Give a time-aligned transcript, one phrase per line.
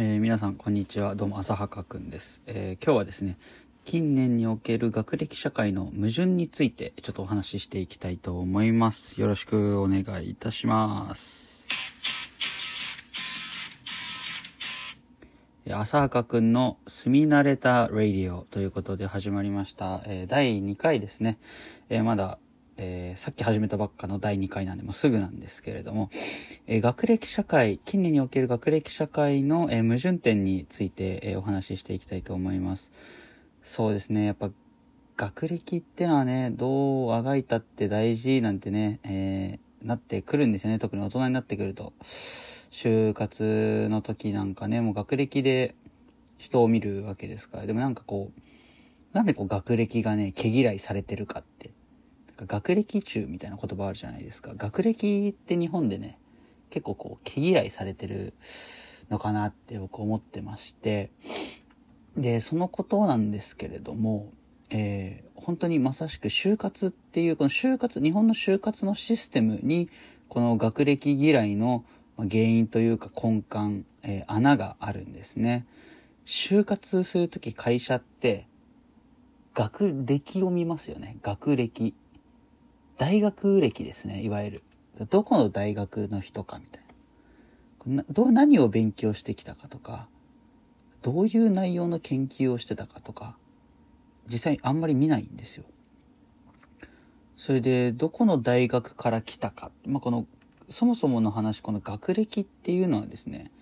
[0.00, 1.16] えー皆さんこんにちは。
[1.16, 3.36] どうも浅はかくんです、えー今日はですね
[3.84, 9.20] 近年における学歴社会の矛盾についてちょっとお話ししていきたいと思います。
[9.20, 11.66] よろしくお願いいたします。
[15.66, 21.40] え浅はかくんの住み慣れたラディオということで始まりました、えー第2回ですね、
[21.88, 22.38] えーまだ
[22.78, 26.10] えーさっき始めたばっかの第2回なんでもうすぐなんですけれども、
[26.68, 32.92] えー学歴社会、近年における学歴社会の、えー矛盾点について、えお話ししていきたいと思います。
[33.64, 34.50] そうですね、やっぱ
[35.16, 40.78] 学歴ってのはね、どうあがいたって大事なんてね、えなってくるんですよね。
[40.78, 41.92] 特に大人になってくると。
[42.70, 45.74] 就活の時なんかね、もう学歴で
[46.36, 47.66] 人を見るわけですから。
[47.66, 48.40] でもなんかこう、
[49.12, 51.70] なんでこう学歴がね、毛嫌いされてるかって。
[52.46, 54.52] 学歴中みたいな言葉あるじゃないですか。
[54.56, 56.18] 学歴って日本でね、
[56.70, 58.34] 結構こう毛嫌いされてる
[59.10, 61.10] のかなって僕思ってまして、
[62.16, 64.32] で、そのことなんですけれども、
[64.70, 69.88] えー本当にまさしく就活っていう、この就活、日本の就活のシステムに、
[70.28, 71.84] この学歴嫌いの
[72.18, 75.64] 原因というか根幹、えー穴があるんですね。
[76.26, 78.46] 就活するとき会社って、
[79.54, 81.16] 学歴を見ますよね。
[81.22, 81.94] 学歴。
[82.98, 84.62] 大学歴ですね、いわゆる。
[85.08, 86.82] どこの大学の人かみたい
[87.86, 88.04] な。
[88.10, 90.08] どう何を勉強してきたかとか、
[91.00, 93.36] どういう内容の研究をしてたかとか、
[94.26, 95.64] 実際あんまり見ないんですよ。
[97.36, 99.70] それで、どこの大学から来たか。
[99.86, 100.26] まあ、この、
[100.68, 103.52] そもそもの話、この学歴っていうのはですね、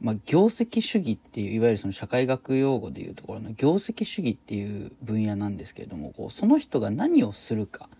[0.00, 7.90] まあ、業績主義っていう、いわゆるその社会学用語でいうところの業績主義っていう分野なんですけれども、こう、その人が何をするか、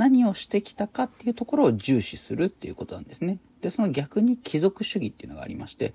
[0.00, 3.38] 何をしてきたかっていうところを重視するっていうことなんですね。
[3.60, 5.92] で、その逆に貴族主義っていうのがありまして、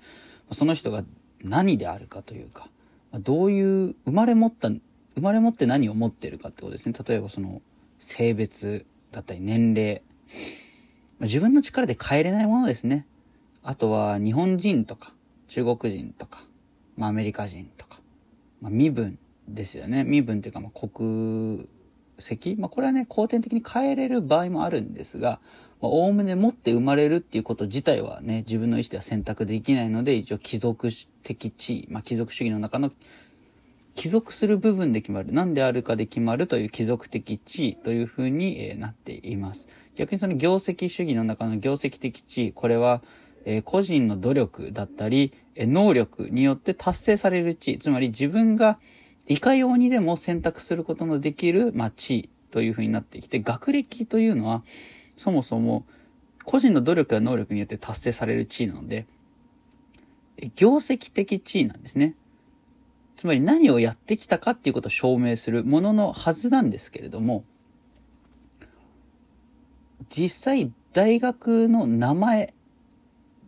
[0.52, 1.02] その人が
[1.42, 2.70] 何であるかというか、
[3.10, 4.82] まどういう、生まれ持った、生
[5.20, 6.94] まれ持って何を持ってるかってことですね。
[7.04, 7.62] 例えばその、
[7.98, 10.02] 性別だったり年齢、
[11.18, 13.08] ま自分の力で変えれないものですね。
[13.64, 15.12] あとは日本人とか
[15.48, 16.44] 中国人とか、
[16.96, 18.00] まあアメリカ人とか、
[18.60, 19.18] まあ身分
[19.48, 20.04] ですよね。
[20.04, 21.68] 身分っていうかまあ国
[22.18, 25.40] 籍まあこれはね、後天的に変えれる場合もあるんですが、
[25.80, 30.88] おおむね持って生まれるっていうこと自体はね、自分の意思では選択できないので、一応貴族
[31.22, 32.90] 的地位、まあ貴族主義の中の
[33.94, 35.32] 帰属する部分で決まる。
[35.32, 39.66] 何であるかで決まるという貴族的地位というふうに、なっています。
[39.96, 43.02] 逆にその業績主義の中の業績的地位、これは、
[43.64, 48.78] 個人の努力だったり、能力によって達成される地位、つまり自分が
[49.28, 54.62] いかようにでも選択することのできる、まあ、地位というふうになってきて、学歴というのは、
[55.16, 55.84] そもそも
[56.44, 59.06] 個人の努力や能力によって達成される地位なので、
[60.54, 62.14] 業績的地位なんですね。
[63.16, 67.44] つまり何をやってきたかっていうことを証明するもののはずなんですけれども、
[70.08, 72.54] 実際大学の名前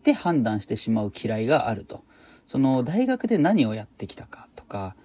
[0.02, 2.02] で判断してしまう嫌いがあると。
[2.46, 4.96] その大学で何をやってきたかとか、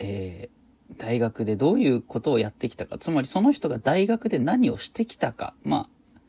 [0.00, 0.60] えー
[0.96, 6.20] 大学でどういうことをやってきたか、つまりその人が大学で何をしてきたか、まあ、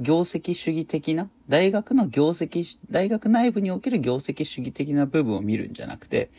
[0.00, 6.30] 業績主義的な、大学の業績、大学内部における業績主義的な部分を見るんじゃなくて、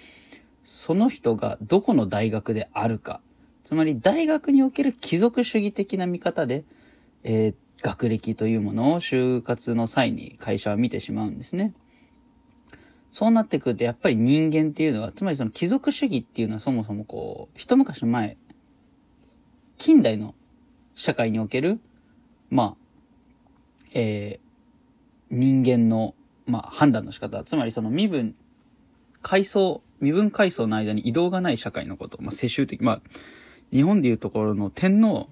[0.64, 3.22] その人がどこの大学であるか。
[3.64, 6.66] つまり大学における貴族主義的な見方で、
[7.24, 11.74] えー学歴というものを就活の際に会社は見てしまうんですね。
[13.18, 18.38] そうなってくるとやっぱり人間っていうのは、つまりその貴族主義っていうのはそもそもこう、一昔前、
[19.80, 20.36] 近代の
[20.94, 21.80] 社会における、
[22.52, 22.76] まあ、
[23.96, 26.14] えー人間の、
[26.46, 28.36] まあ、判断の仕方、つまりその身分、
[29.24, 33.02] 階層、身分階層の間に移動がない社会のこと、まあ、世襲的、まあ、
[33.74, 35.28] 日本でいうところの天皇、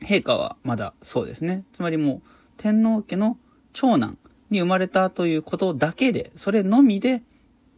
[0.00, 1.64] 陛下はまだそうですね。
[1.74, 3.36] つまりもう、天皇家の
[3.74, 4.16] 長男
[4.52, 7.22] に生まれたということだけで、それのみで、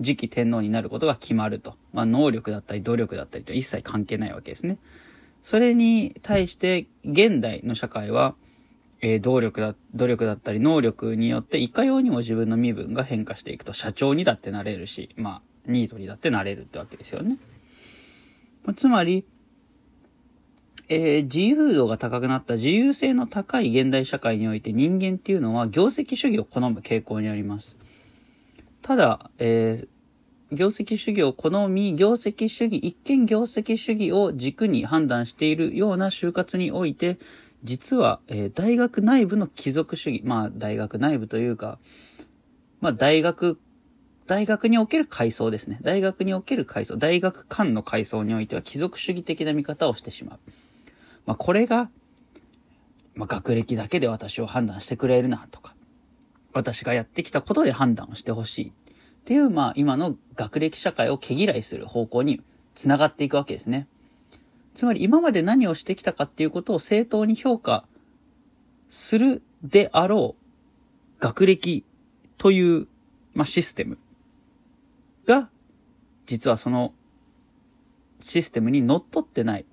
[0.03, 1.77] 次期天皇になることが決まると。
[1.93, 4.79] まあ、能力だったり努力だったりと一切関係ないわけですね。
[5.43, 8.35] それに対して、現代の社会は、
[9.01, 17.39] えー努力だ、努力だったり能力によって、いかようにも自分の身分が変化していくと、社長にだってなれるし、まあ、ニートにだってなれるってわけですよね。
[18.65, 19.25] まあつまり、
[20.89, 27.77] えー自由度が高くなった自由性の高い現代社会において人間っていうのは業績主義を好む傾向にあります。
[28.83, 29.89] ただ、えー
[30.53, 37.19] 業績主義を好み、業績主義、一見業績主義を軸に判断しているような就活において、
[37.65, 41.79] 実は、えー大学内部の貴族主義、まあ大学内部というか、
[42.81, 43.59] まあ大学
[44.27, 45.79] 大学における階層ですね。
[45.83, 50.39] 大学における階層、大学間の階層においては貴族主義的な見方をしてしまう。
[51.27, 51.91] まあ、これが、
[53.15, 55.75] まあ、学歴だけで私を判断してくれるなとか、
[56.53, 58.73] 私がやってきたことで判断をしてほしいっ
[59.25, 62.43] ていう、まあ、今の学歴社会を毛嫌いする方向に
[62.75, 63.87] 繋がっていくわけですね。
[64.75, 67.87] つまり今まで何をしてきたかっていうことを正当に評価
[68.91, 71.85] するであろう学歴
[72.39, 72.89] という、
[73.35, 73.99] まあ、システム
[75.27, 75.49] が、
[76.27, 76.93] 実はその
[78.21, 79.65] システムに乗っってない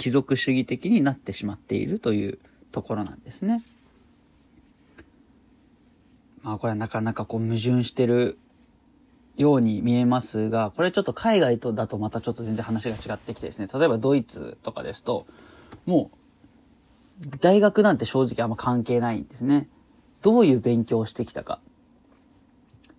[0.00, 2.38] 貴族主義的になってしまっているという
[2.72, 3.62] ところなんですね。
[6.42, 8.38] まあこれはなかなかこう矛盾してる
[9.36, 15.26] ように見えますが、これちょっと海外とだとまたちょっと全然話が違ってきてですね、例えばドイツとかですと、
[15.84, 16.10] も
[17.22, 19.68] う大学なんて正直あんま関係ないんですね。
[20.22, 21.60] どういう勉強をしてきたか。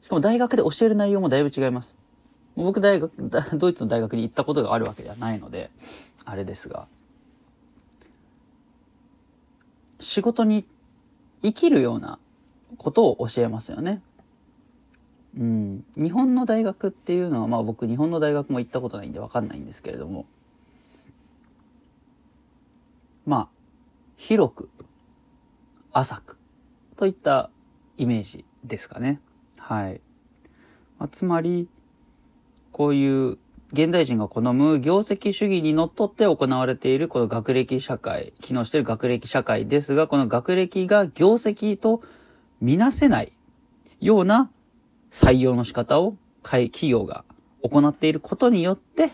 [0.03, 1.95] しかも大学で教える内容もだいぶ違います。
[2.55, 3.11] 僕大学、
[3.57, 5.71] ドイツの大学に行ったことがあるわけではないので、
[6.25, 6.87] あれですが、
[9.99, 10.65] 仕事に
[11.41, 12.19] 生きるような
[12.77, 14.01] ことを教えますよね。
[15.37, 15.85] うん。
[15.95, 20.25] 日本の大学っていうのは、まあ僕日本の大学も行ったことないんでわかんないんですけれども、
[23.25, 23.49] まあ、
[24.17, 24.69] 広く、
[25.93, 26.37] 浅く、
[26.97, 27.49] といった
[27.97, 29.19] イメージですかね。
[29.57, 30.01] はい。
[30.97, 31.67] まあ、つまり、
[32.71, 33.37] こういう
[33.73, 42.01] 現代人が好む業績主義にのっとって行われているこの学歴社会、機能している学歴社会ですが、この学歴が業績と
[42.59, 43.31] みなせない
[44.01, 44.51] ような
[45.09, 47.23] 採用の仕方を企業が
[47.63, 49.13] 行っていることによって、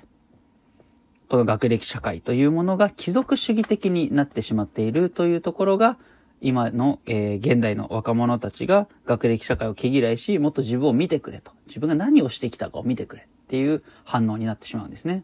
[1.30, 5.98] この学歴社会というものが貴族主義的になってしまっているというところが、
[6.42, 11.52] 今の、えー、現代の若者たちが学歴社会を毛嫌いし、もっと自分を見てくれと。
[11.68, 13.28] 自分が何をしてきたかを見てくれ。
[13.48, 15.24] っていう反応になってしまうんですね。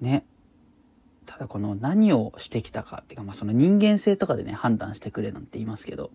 [0.00, 0.24] ね。
[1.26, 6.10] ただこの何をしてきたかっていうか、まあその人間性とかでね、判断してくれなんて言いますけど、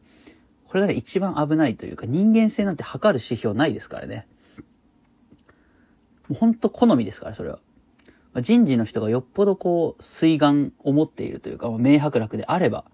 [0.67, 4.25] これがね、一番危ないというか、人間性なんて測る指標ないですからね。
[6.27, 7.59] もうほんと好みですから、それは
[8.33, 8.41] ま。
[8.41, 12.85] 人事の人がよっぽどこう、水眼を持っているというか、明白楽であれば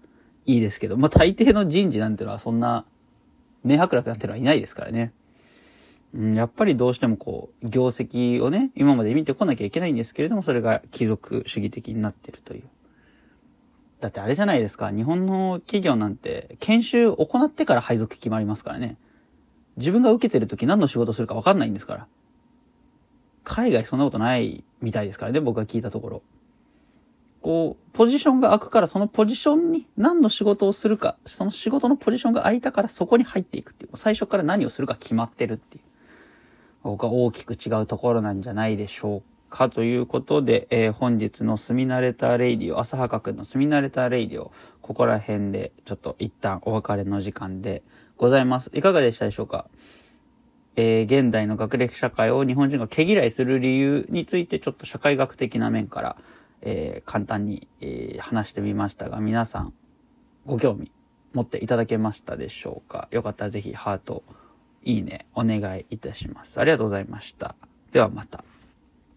[0.46, 2.84] いいですけど、まあ大抵の人事なんてのはそんな、
[3.64, 5.12] 明白楽なんてのはいないですからね。
[6.14, 12.64] うん、やっぱりどうしてもこう、業績をね、今まで見てこなきゃいけないんですけれども、それが貴族主義的になってるという。
[14.00, 18.96] だってあれじゃないですか、日本の企業なんて、研修行ってから配属決まりますからね。
[19.76, 22.06] 自分が受けてる時何の仕事するか分かんないんですから。
[23.44, 26.22] 海外そんなことないみたいですからね、僕が聞いたところ。
[27.40, 33.96] こう、ポジションが空くからそのポジションに何の仕事をするか、その仕事のポジションが空いたからそこに入っていくっていう。
[33.96, 35.84] 最初から何をするか決まってるっていう。
[36.82, 39.68] 僕は大きく違うところなんじゃないでしょうか。
[39.68, 47.82] ということで、えー、本日の住み慣れたレイディオ、浅はかくんの住み慣れたレイディオ、ここら辺でちょっと一旦お別れの時間で
[48.16, 48.70] ございます。
[48.74, 49.66] いかがでしたでしょうか？
[50.74, 56.16] えー、現代の学歴社会を日本人が毛嫌いする理由についてちょっと社会学的な面から、
[56.62, 59.74] えー、簡単に、えー、話してみましたが、皆さん
[60.46, 60.90] ご興味
[61.34, 63.08] 持っていただけましたでしょうか？
[63.10, 64.22] よかったらぜひハート、
[64.84, 66.60] いいね、お願いいたします。
[66.60, 67.54] ありがとうございました。
[67.92, 68.44] ではまた。